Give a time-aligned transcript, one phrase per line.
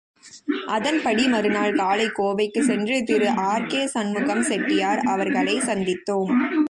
[0.67, 6.33] அதன்படி மறு நாள் காலை கோவைக்கு சென்று திரு ஆர்.கே.சண்முகம் செட்டியார் அவர்களைச் சந்தித்தோம்.